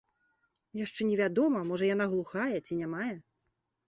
[0.85, 3.11] Яшчэ невядома, можа, яна глухая ці нямая.